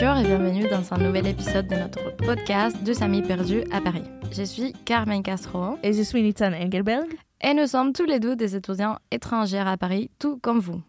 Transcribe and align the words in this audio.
Bonjour 0.00 0.16
et 0.16 0.22
bienvenue 0.22 0.68
dans 0.68 0.94
un 0.94 0.98
nouvel 0.98 1.26
épisode 1.26 1.66
de 1.66 1.74
notre 1.74 2.14
podcast 2.14 2.76
Deux 2.84 3.02
amis 3.02 3.20
perdus 3.20 3.64
à 3.72 3.80
Paris. 3.80 4.04
Je 4.30 4.44
suis 4.44 4.72
Carmen 4.84 5.24
Castro 5.24 5.76
Et 5.82 5.92
je 5.92 6.02
suis 6.02 6.22
Nitzan 6.22 6.52
Engelberg. 6.52 7.08
et 7.40 7.52
nous 7.52 7.66
sommes 7.66 7.92
tous 7.92 8.04
les 8.04 8.20
deux 8.20 8.36
des 8.36 8.54
étudiants 8.54 8.98
étrangers 9.10 9.58
à 9.58 9.76
Paris, 9.76 10.08
tout 10.20 10.38
comme 10.38 10.60
vous. 10.60 10.80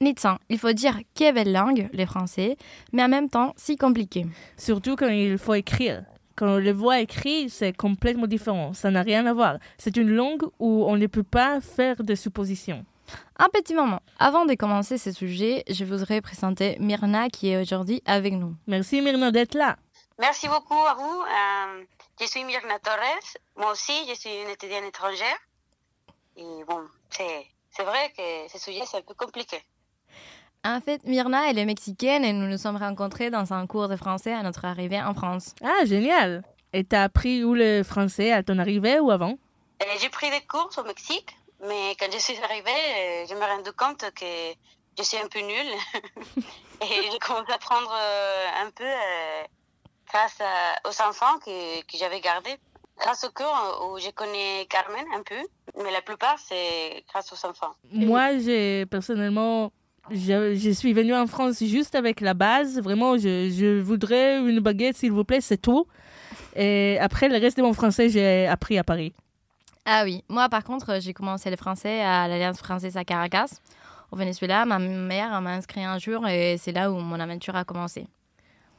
Nitzan, 0.00 0.38
il 0.48 0.60
faut 0.60 0.72
dire 0.72 1.00
quelle 1.14 1.34
belle 1.34 1.52
langue, 1.52 1.88
les 1.92 2.06
français, 2.06 2.56
mais 2.92 3.02
en 3.02 3.08
même 3.08 3.28
temps 3.28 3.54
si 3.56 3.76
compliqué. 3.76 4.24
Surtout 4.56 4.94
quand 4.94 5.08
il 5.08 5.36
faut 5.36 5.54
écrire. 5.54 6.04
Quand 6.36 6.54
on 6.54 6.58
le 6.58 6.72
voit 6.72 7.00
écrit, 7.00 7.50
c'est 7.50 7.76
complètement 7.76 8.28
différent. 8.28 8.72
Ça 8.72 8.92
n'a 8.92 9.02
rien 9.02 9.26
à 9.26 9.32
voir. 9.32 9.58
C'est 9.78 9.96
une 9.96 10.10
langue 10.10 10.44
où 10.60 10.84
on 10.86 10.96
ne 10.96 11.08
peut 11.08 11.24
pas 11.24 11.60
faire 11.60 12.04
de 12.04 12.14
suppositions. 12.14 12.84
Un 13.38 13.48
petit 13.48 13.74
moment, 13.74 14.00
avant 14.18 14.44
de 14.46 14.54
commencer 14.54 14.96
ce 14.98 15.12
sujet, 15.12 15.64
je 15.68 15.84
voudrais 15.84 16.20
présenter 16.20 16.76
Myrna 16.80 17.28
qui 17.28 17.50
est 17.50 17.60
aujourd'hui 17.60 18.02
avec 18.06 18.32
nous. 18.34 18.54
Merci 18.66 19.00
Myrna 19.00 19.30
d'être 19.30 19.54
là. 19.54 19.76
Merci 20.18 20.48
beaucoup 20.48 20.74
à 20.86 20.94
vous. 20.94 21.22
Euh, 21.22 21.84
je 22.20 22.26
suis 22.26 22.44
Myrna 22.44 22.78
Torres. 22.78 23.34
Moi 23.56 23.72
aussi, 23.72 23.92
je 24.08 24.14
suis 24.14 24.30
une 24.30 24.48
étudiante 24.48 24.84
étrangère. 24.84 25.38
Et 26.36 26.64
bon, 26.68 26.82
c'est 27.10 27.46
c'est 27.76 27.82
vrai 27.82 28.12
que 28.16 28.52
ce 28.52 28.58
sujet, 28.58 28.82
c'est 28.86 28.98
un 28.98 29.02
peu 29.02 29.14
compliqué. 29.14 29.60
En 30.64 30.80
fait, 30.80 31.02
Myrna, 31.04 31.50
elle 31.50 31.58
est 31.58 31.64
mexicaine 31.64 32.24
et 32.24 32.32
nous 32.32 32.46
nous 32.46 32.56
sommes 32.56 32.76
rencontrés 32.76 33.30
dans 33.30 33.52
un 33.52 33.66
cours 33.66 33.88
de 33.88 33.96
français 33.96 34.32
à 34.32 34.42
notre 34.42 34.64
arrivée 34.64 35.02
en 35.02 35.12
France. 35.12 35.54
Ah, 35.62 35.84
génial. 35.84 36.42
Et 36.72 36.84
t'as 36.84 37.02
appris 37.02 37.44
où 37.44 37.54
le 37.54 37.82
français 37.82 38.32
à 38.32 38.42
ton 38.42 38.58
arrivée 38.58 38.98
ou 39.00 39.10
avant? 39.10 39.34
Euh, 39.82 39.86
J'ai 40.00 40.08
pris 40.08 40.30
des 40.30 40.40
cours 40.42 40.70
au 40.78 40.82
Mexique, 40.84 41.36
mais 41.60 41.94
quand 41.98 42.06
je 42.12 42.18
suis 42.18 42.36
arrivée, 42.42 42.70
euh, 42.70 43.26
je 43.28 43.34
me 43.34 43.40
rendu 43.40 43.72
compte 43.72 44.04
que 44.14 44.24
je 44.98 45.02
suis 45.02 45.16
un 45.18 45.28
peu 45.28 45.40
nulle. 45.40 45.74
Et 46.82 47.10
j'ai 47.10 47.18
commencé 47.18 47.50
à 47.52 47.54
apprendre 47.54 47.92
euh, 47.94 48.66
un 48.66 48.70
peu 48.70 48.84
euh, 48.84 49.42
grâce 50.08 50.38
aux 50.84 51.02
enfants 51.02 51.38
que, 51.44 51.80
que 51.82 51.96
j'avais 51.96 52.20
gardés. 52.20 52.56
Grâce 52.98 53.24
au 53.24 53.30
cours 53.30 53.88
où 53.90 53.98
je 53.98 54.10
connais 54.10 54.66
Carmen 54.68 55.04
un 55.16 55.22
peu, 55.22 55.82
mais 55.82 55.90
la 55.90 56.00
plupart, 56.00 56.38
c'est 56.38 57.04
grâce 57.08 57.32
aux 57.32 57.46
enfants. 57.46 57.74
Moi, 57.90 58.38
j'ai 58.38 58.86
personnellement, 58.86 59.72
je, 60.10 60.54
je 60.54 60.70
suis 60.70 60.92
venue 60.92 61.14
en 61.14 61.26
France 61.26 61.58
juste 61.64 61.96
avec 61.96 62.20
la 62.20 62.34
base. 62.34 62.80
Vraiment, 62.80 63.16
je, 63.16 63.50
je 63.50 63.80
voudrais 63.80 64.38
une 64.38 64.60
baguette, 64.60 64.96
s'il 64.96 65.10
vous 65.10 65.24
plaît, 65.24 65.40
c'est 65.40 65.56
tout. 65.60 65.88
Et 66.54 66.98
après, 67.00 67.28
le 67.28 67.38
reste 67.38 67.56
de 67.56 67.62
mon 67.62 67.72
français, 67.72 68.08
j'ai 68.08 68.46
appris 68.46 68.78
à 68.78 68.84
Paris. 68.84 69.12
Ah 69.86 70.02
oui, 70.04 70.24
moi 70.28 70.48
par 70.48 70.64
contre, 70.64 71.00
j'ai 71.00 71.12
commencé 71.12 71.50
le 71.50 71.56
français 71.56 72.00
à 72.00 72.26
l'Alliance 72.26 72.58
française 72.58 72.96
à 72.96 73.04
Caracas, 73.04 73.60
au 74.10 74.16
Venezuela. 74.16 74.64
Ma 74.64 74.78
mère 74.78 75.40
m'a 75.42 75.52
inscrit 75.52 75.84
un 75.84 75.98
jour 75.98 76.26
et 76.26 76.56
c'est 76.58 76.72
là 76.72 76.90
où 76.90 76.96
mon 76.96 77.20
aventure 77.20 77.54
a 77.54 77.64
commencé. 77.64 78.06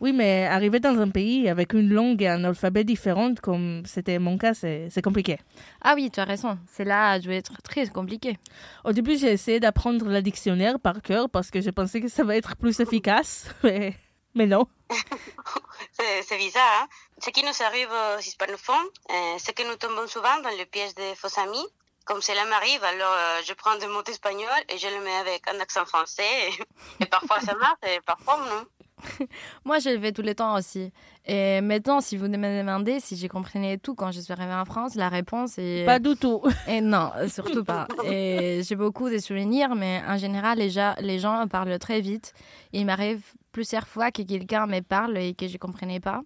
Oui, 0.02 0.12
mais 0.12 0.46
arriver 0.46 0.80
dans 0.80 1.00
un 1.00 1.10
pays 1.10 1.48
avec 1.48 1.74
une 1.74 1.90
langue 1.90 2.22
et 2.22 2.28
un 2.28 2.44
alphabet 2.44 2.84
différent, 2.84 3.34
comme 3.42 3.84
c'était 3.86 4.20
mon 4.20 4.38
cas, 4.38 4.54
c'est 4.54 5.02
compliqué. 5.02 5.40
Ah 5.82 5.94
oui, 5.96 6.12
tu 6.12 6.20
as 6.20 6.26
raison, 6.26 6.58
c'est 6.68 6.84
là 6.84 7.12
a 7.12 7.20
dû 7.20 7.32
être 7.32 7.62
très 7.62 7.88
compliqué. 7.88 8.38
Au 8.84 8.92
début, 8.92 9.18
j'ai 9.18 9.32
essayé 9.32 9.60
d'apprendre 9.60 10.10
le 10.10 10.22
dictionnaire 10.22 10.80
par 10.80 11.02
cœur 11.02 11.30
parce 11.30 11.50
que 11.50 11.62
je 11.62 11.70
pensais 11.70 12.02
que 12.02 12.10
ça 12.10 12.24
va 12.24 12.36
être 12.36 12.58
plus 12.58 12.80
efficace, 12.82 13.48
mais, 13.64 13.96
mais 14.34 14.48
non. 14.48 14.68
C'est 15.98 16.38
bizarre. 16.38 16.88
Ce 17.24 17.30
qui 17.30 17.44
nous 17.44 17.64
arrive 17.64 17.90
aux 17.90 18.20
hispanophones, 18.20 18.90
euh, 19.12 19.36
c'est 19.38 19.54
que 19.54 19.64
nous 19.64 19.76
tombons 19.78 20.08
souvent 20.08 20.38
dans 20.42 20.50
le 20.58 20.66
piège 20.66 20.94
des 20.96 21.16
faux 21.16 21.40
amis. 21.40 21.66
Comme 22.04 22.22
cela 22.22 22.46
m'arrive, 22.46 22.84
alors 22.84 23.14
euh, 23.14 23.42
je 23.44 23.54
prends 23.54 23.76
des 23.78 23.88
mots 23.88 24.04
espagnols 24.04 24.64
et 24.70 24.78
je 24.78 24.88
le 24.88 25.00
mets 25.00 25.16
avec 25.16 25.48
un 25.48 25.60
accent 25.60 25.86
français. 25.86 26.52
Et, 27.00 27.06
parfois 27.06 27.40
ça 27.40 27.56
marche 27.56 27.80
et 27.84 28.00
parfois 28.02 28.38
non. 28.38 28.66
Moi, 29.66 29.80
je 29.80 29.90
le 29.90 30.00
fais 30.00 30.12
tout 30.12 30.22
le 30.22 30.34
temps 30.36 30.56
aussi. 30.56 30.92
Et 31.26 31.62
maintenant, 31.62 32.02
si 32.02 32.18
vous 32.18 32.28
me 32.28 32.38
demandez 32.60 33.00
si 33.00 33.16
j'ai 33.18 33.28
compris 33.28 33.80
tout 33.80 33.96
quand 33.96 34.12
je 34.12 34.20
suis 34.22 34.32
arrivée 34.34 34.54
en 34.54 34.66
France, 34.66 34.96
la 34.96 35.10
réponse 35.10 35.58
est... 35.58 35.86
Pas 35.86 36.00
du 36.00 36.16
tout. 36.16 36.42
Et 36.68 36.82
non, 36.82 37.12
surtout 37.28 37.64
pas. 37.64 37.88
Et 38.06 38.62
j'ai 38.64 38.76
beaucoup 38.76 39.10
de 39.10 39.18
souvenirs, 39.18 39.76
mais 39.76 40.02
en 40.08 40.18
général, 40.18 40.58
les 40.60 40.70
gens, 40.70 40.96
les 41.00 41.20
gens 41.20 41.48
parlent 41.48 41.78
très 41.80 42.02
vite. 42.02 42.34
Il 42.74 42.86
m'arrive 42.86 43.22
plusieurs 43.52 43.88
fois 43.88 44.12
que 44.12 44.22
quelqu'un 44.22 44.66
me 44.68 44.80
parle 44.82 45.18
et 45.18 45.34
que 45.34 45.48
je 45.48 45.54
ne 45.54 45.58
comprenais 45.58 46.00
pas. 46.00 46.22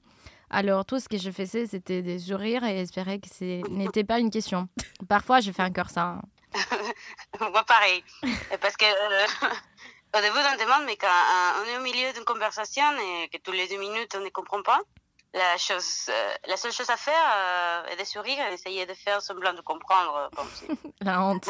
Alors, 0.51 0.83
tout 0.85 0.99
ce 0.99 1.07
que 1.07 1.17
je 1.17 1.29
faisais, 1.29 1.67
c'était 1.67 2.01
de 2.01 2.17
sourire 2.17 2.63
et 2.63 2.79
espérer 2.81 3.19
que 3.19 3.27
ce 3.29 3.67
n'était 3.69 4.03
pas 4.03 4.19
une 4.19 4.31
question. 4.31 4.67
Parfois, 5.07 5.41
je 5.41 5.51
fais 5.51 5.61
encore 5.63 5.89
ça. 5.91 6.17
hein. 6.17 6.21
Moi 7.39 7.63
pareil. 7.67 8.03
Et 8.23 8.57
Parce 8.59 8.75
que 8.75 8.85
euh, 8.85 9.47
au 10.17 10.21
début 10.21 10.37
on 10.37 10.63
demande, 10.63 10.83
mais 10.85 10.95
quand 10.95 11.07
euh, 11.07 11.61
on 11.63 11.69
est 11.73 11.77
au 11.77 11.81
milieu 11.81 12.11
d'une 12.13 12.25
conversation 12.25 12.83
et 12.97 13.29
que 13.29 13.37
tous 13.41 13.51
les 13.51 13.67
deux 13.67 13.77
minutes 13.77 14.15
on 14.17 14.23
ne 14.23 14.29
comprend 14.29 14.61
pas, 14.63 14.79
la, 15.33 15.57
chose, 15.57 16.07
euh, 16.09 16.33
la 16.47 16.57
seule 16.57 16.71
chose 16.71 16.89
à 16.89 16.97
faire 16.97 17.13
euh, 17.37 17.93
est 17.93 17.99
de 17.99 18.03
sourire 18.05 18.37
et 18.47 18.51
d'essayer 18.51 18.85
de 18.87 18.93
faire 18.93 19.21
semblant 19.21 19.53
de 19.53 19.61
comprendre. 19.61 20.15
euh, 20.15 20.35
Comme 20.35 20.47
si... 20.55 20.65
La 21.01 21.23
honte. 21.23 21.49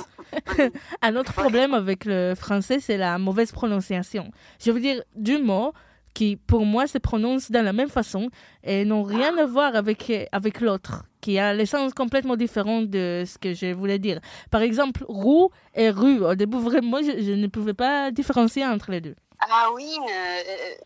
Un 1.01 1.15
autre 1.15 1.31
problème 1.33 1.73
avec 1.73 2.03
le 2.05 2.35
français, 2.35 2.79
c'est 2.81 2.97
la 2.97 3.17
mauvaise 3.17 3.51
prononciation. 3.53 4.31
Je 4.59 4.71
veux 4.71 4.81
dire, 4.81 5.01
du 5.15 5.37
mot 5.37 5.71
qui, 6.13 6.35
pour 6.35 6.65
moi, 6.65 6.87
se 6.87 6.97
prononce 6.97 7.51
de 7.51 7.59
la 7.59 7.71
même 7.71 7.89
façon 7.89 8.29
et 8.63 8.83
n'ont 8.83 9.03
rien 9.03 9.37
à 9.37 9.45
voir 9.45 9.75
avec, 9.75 10.11
avec 10.33 10.59
l'autre, 10.59 11.03
qui 11.21 11.39
a 11.39 11.53
l'essence 11.53 11.93
complètement 11.93 12.35
différente 12.35 12.89
de 12.89 13.23
ce 13.25 13.37
que 13.37 13.53
je 13.53 13.73
voulais 13.73 13.99
dire. 13.99 14.19
Par 14.51 14.61
exemple, 14.61 15.03
roue 15.07 15.49
et 15.75 15.89
rue. 15.89 16.19
Au 16.23 16.35
début, 16.35 16.57
vraiment, 16.57 16.99
je, 16.99 17.21
je 17.21 17.31
ne 17.31 17.47
pouvais 17.47 17.73
pas 17.73 18.11
différencier 18.11 18.65
entre 18.65 18.91
les 18.91 19.01
deux. 19.01 19.15
Ah 19.41 19.69
oui, 19.73 19.97
euh, 19.97 20.41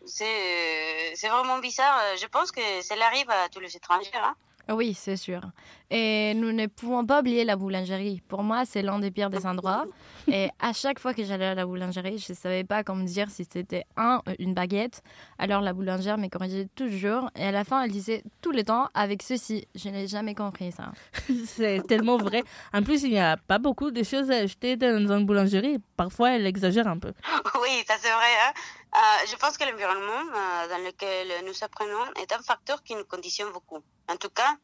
c'est 0.06 1.16
c'est 1.16 1.28
vraiment 1.28 1.58
bizarre. 1.60 2.00
Je 2.22 2.28
pense 2.28 2.52
que 2.52 2.62
cela 2.84 3.08
arrive 3.08 3.30
à 3.30 3.50
tous 3.50 3.60
les 3.60 3.76
étrangers. 3.76 4.12
Hein. 4.14 4.36
Oui, 4.70 4.94
c'est 4.94 5.18
sûr. 5.18 5.42
Et 5.90 6.34
nous 6.36 6.52
ne 6.52 6.68
pouvons 6.68 7.06
pas 7.06 7.20
oublier 7.20 7.44
la 7.44 7.56
boulangerie. 7.56 8.22
Pour 8.28 8.44
moi, 8.44 8.64
c'est 8.66 8.82
l'un 8.82 9.00
des 9.00 9.12
pires 9.12 9.30
des 9.30 9.46
endroits. 9.46 9.86
Et 10.28 10.50
à 10.60 10.74
chaque 10.74 11.00
fois 11.00 11.14
que 11.14 11.24
j'allais 11.24 11.48
à 11.48 11.56
la 11.56 11.66
boulangerie, 11.66 12.18
je 12.18 12.32
ne 12.32 12.38
savais 12.38 12.64
pas 12.64 12.84
comment 12.84 13.04
dire 13.04 13.30
si 13.30 13.46
c'était 13.50 13.86
un, 13.98 14.22
une 14.40 14.54
baguette. 14.54 15.02
Alors 15.38 15.62
la 15.62 15.74
boulangère 15.74 16.18
me 16.18 16.28
corrigeait 16.28 16.68
toujours. 16.76 17.30
Et 17.36 17.46
à 17.46 17.52
la 17.52 17.64
fin, 17.64 17.84
elle 17.84 17.92
disait 17.92 18.24
tout 18.42 18.52
le 18.52 18.64
temps 18.64 18.90
avec 18.94 19.22
ceci. 19.22 19.68
Je 19.76 19.90
n'ai 19.90 20.08
jamais 20.08 20.36
compris 20.36 20.72
ça. 20.72 20.92
C'est 21.46 21.86
tellement 21.88 22.18
vrai. 22.18 22.44
En 22.74 22.84
plus, 22.84 23.04
il 23.04 23.12
n'y 23.12 23.20
a 23.20 23.38
pas 23.38 23.60
beaucoup 23.60 23.92
de 23.92 24.04
choses 24.04 24.32
à 24.32 24.38
acheter 24.38 24.76
dans 24.78 24.98
une 24.98 25.26
boulangerie. 25.26 25.78
Parfois, 25.98 26.32
elle 26.32 26.46
exagère 26.48 26.88
un 26.88 27.00
peu. 27.00 27.14
Oui, 27.62 27.84
ça 27.88 27.96
c'est 27.98 28.12
vrai. 28.12 28.34
Hein. 28.46 28.54
Euh, 28.96 29.26
je 29.30 29.36
pense 29.38 29.58
que 29.58 29.64
l'environnement 29.64 30.24
euh, 30.36 30.68
dans 30.70 30.84
lequel 30.86 31.28
nous 31.46 31.64
apprenons 31.64 32.06
est 32.22 32.32
un 32.34 32.42
facteur 32.42 32.84
qui 32.84 32.94
nous 32.96 33.06
conditionne 33.06 33.52
beaucoup. 33.52 33.80
En 34.10 34.18
tout 34.18 34.30
cas, 34.30 34.58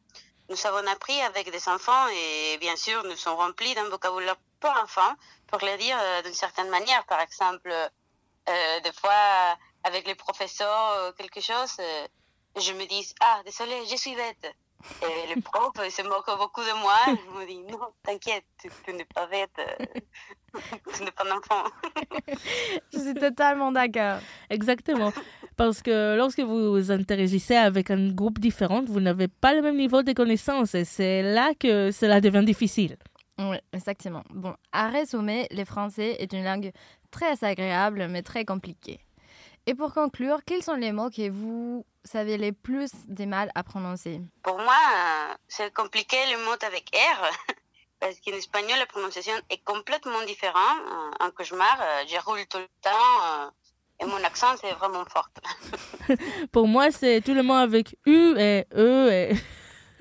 nous 0.50 0.66
avons 0.66 0.86
appris 0.88 1.18
avec 1.22 1.50
des 1.50 1.68
enfants 1.68 2.08
et 2.08 2.58
bien 2.58 2.76
sûr, 2.76 3.02
nous 3.04 3.16
sommes 3.16 3.36
remplis 3.36 3.74
d'un 3.74 3.88
vocabulaire 3.88 4.36
pour 4.58 4.70
enfants, 4.70 5.14
pour 5.46 5.60
le 5.62 5.76
dire 5.78 5.96
euh, 6.00 6.22
d'une 6.22 6.34
certaine 6.34 6.68
manière. 6.68 7.04
Par 7.06 7.20
exemple, 7.20 7.70
euh, 7.70 8.80
des 8.80 8.92
fois, 8.92 9.56
avec 9.84 10.06
les 10.06 10.14
professeurs 10.16 11.08
ou 11.08 11.12
quelque 11.12 11.40
chose, 11.40 11.76
euh, 11.78 12.06
je 12.60 12.72
me 12.72 12.84
dis 12.86 13.14
Ah, 13.20 13.40
désolé, 13.44 13.86
je 13.90 13.96
suis 13.96 14.14
bête. 14.14 14.54
Et 15.02 15.34
le 15.34 15.40
prof 15.48 15.72
il 15.84 15.92
se 15.92 16.02
moque 16.02 16.26
beaucoup 16.36 16.62
de 16.62 16.72
moi. 16.80 16.96
Je 17.06 17.38
me 17.38 17.46
dis 17.46 17.58
Non, 17.58 17.92
t'inquiète, 18.02 18.44
tu, 18.60 18.70
tu 18.84 18.92
n'es 18.92 19.04
pas 19.04 19.26
bête. 19.26 19.50
euh, 19.58 19.84
tu 20.94 21.04
n'es 21.04 21.12
pas 21.12 21.24
un 21.26 21.38
enfant. 21.38 21.64
Je 22.92 22.98
suis 22.98 23.14
totalement 23.14 23.70
d'accord. 23.70 24.18
Exactement. 24.50 25.12
Parce 25.60 25.82
que 25.82 26.16
lorsque 26.16 26.40
vous 26.40 26.90
interagissez 26.90 27.54
avec 27.54 27.90
un 27.90 28.08
groupe 28.08 28.38
différent, 28.38 28.82
vous 28.82 28.98
n'avez 28.98 29.28
pas 29.28 29.52
le 29.52 29.60
même 29.60 29.76
niveau 29.76 30.02
de 30.02 30.14
connaissances 30.14 30.74
et 30.74 30.86
c'est 30.86 31.20
là 31.20 31.52
que 31.52 31.90
cela 31.90 32.22
devient 32.22 32.42
difficile. 32.42 32.96
Oui, 33.38 33.58
exactement. 33.74 34.22
Bon, 34.30 34.54
à 34.72 34.88
résumer, 34.88 35.48
le 35.50 35.66
français 35.66 36.16
est 36.18 36.32
une 36.32 36.44
langue 36.44 36.72
très 37.10 37.44
agréable, 37.44 38.08
mais 38.08 38.22
très 38.22 38.46
compliquée. 38.46 39.00
Et 39.66 39.74
pour 39.74 39.92
conclure, 39.92 40.38
quels 40.46 40.62
sont 40.62 40.76
les 40.76 40.92
mots 40.92 41.10
que 41.10 41.28
vous 41.28 41.84
savez 42.04 42.38
les 42.38 42.52
plus 42.52 42.90
des 43.06 43.26
mal 43.26 43.50
à 43.54 43.62
prononcer? 43.62 44.22
Pour 44.42 44.56
moi, 44.56 45.36
c'est 45.46 45.74
compliqué 45.74 46.16
le 46.32 46.42
mot 46.42 46.56
avec 46.66 46.90
R, 46.94 47.30
parce 48.00 48.18
qu'en 48.22 48.32
espagnol, 48.32 48.78
la 48.78 48.86
prononciation 48.86 49.34
est 49.50 49.62
complètement 49.62 50.24
différente. 50.26 50.80
En 51.20 51.30
cauchemar, 51.32 51.78
euh, 51.82 52.04
je 52.08 52.16
roule 52.24 52.46
tout 52.46 52.56
le 52.56 52.68
temps 52.80 53.24
euh, 53.24 53.50
et 54.00 54.06
mon 54.06 54.22
accent, 54.24 54.54
c'est 54.60 54.72
vraiment 54.72 55.04
fort. 55.06 55.28
Pour 56.52 56.66
moi, 56.66 56.90
c'est 56.90 57.20
tout 57.20 57.34
le 57.34 57.42
monde 57.42 57.60
avec 57.62 57.96
U 58.06 58.34
et 58.38 58.66
E 58.74 59.10
et 59.10 59.32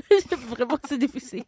vraiment 0.48 0.78
c'est 0.88 0.98
difficile. 0.98 1.44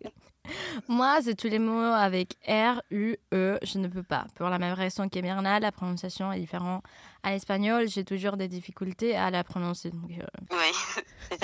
Moi, 0.88 1.20
c'est 1.22 1.36
tous 1.36 1.48
les 1.48 1.60
mots 1.60 1.80
avec 1.94 2.34
R, 2.48 2.82
U, 2.90 3.16
E, 3.34 3.58
je 3.64 3.78
ne 3.78 3.88
peux 3.88 4.04
pas. 4.04 4.26
Pour 4.36 4.50
la 4.50 4.58
même 4.60 4.74
raison 4.74 5.08
que 5.08 5.20
Myrna, 5.20 5.60
la 5.60 5.72
prononciation 5.72 6.32
est 6.34 6.40
différente. 6.40 6.84
À 7.24 7.32
l'espagnol, 7.32 7.88
j'ai 7.88 8.04
toujours 8.04 8.38
des 8.38 8.48
difficultés 8.48 9.16
à 9.16 9.30
la 9.30 9.44
prononcer. 9.44 9.92
donc, 9.92 10.10
euh, 10.12 10.26
Oui. 10.52 11.38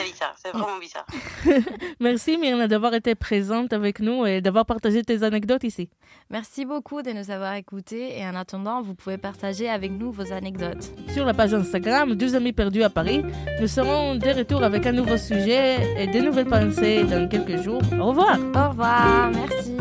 c'est 0.52 0.58
vraiment 0.58 0.78
bizarre. 0.80 1.06
Merci 2.00 2.38
Myrna 2.38 2.68
d'avoir 2.68 2.94
été 2.94 3.16
présente 3.16 3.74
avec 3.74 4.00
nous 4.00 4.26
et 4.26 4.42
d'avoir 4.42 4.66
partagé 4.66 5.04
tes 5.04 5.24
anecdotes 5.24 5.64
ici. 5.64 5.90
Merci 6.30 6.66
beaucoup 6.66 7.02
de 7.02 7.12
nous 7.12 7.32
avoir 7.32 7.54
écoutés 7.56 8.20
et 8.20 8.26
en 8.26 8.36
attendant, 8.36 8.82
vous 8.82 8.96
pouvez 8.96 9.18
partager 9.18 9.70
avec 9.70 9.92
nous 9.92 10.12
vos 10.12 10.32
anecdotes. 10.32 10.92
Sur 11.14 11.26
la 11.26 11.34
page 11.34 11.54
Instagram 11.54 12.16
Deux 12.16 12.36
amis 12.36 12.54
perdus 12.54 12.84
à 12.84 12.90
Paris, 12.90 13.24
nous 13.60 13.68
serons 13.68 14.16
de 14.16 14.28
retour 14.28 14.64
avec 14.64 14.86
un 14.86 14.92
nouveau 14.92 15.18
sujet 15.18 15.96
et 15.98 16.08
de 16.08 16.20
nouvelles 16.20 16.46
pensées 16.48 17.04
dans 17.04 17.28
quelques 17.28 17.62
jours. 17.62 17.82
Au 18.00 18.08
revoir. 18.08 18.38
Au 18.56 18.70
revoir, 18.70 19.32
merci. 19.32 19.76